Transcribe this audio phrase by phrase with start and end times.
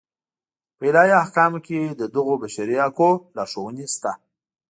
[0.77, 4.11] په الهي احکامو کې د دغو بشري حقونو لارښوونې شته.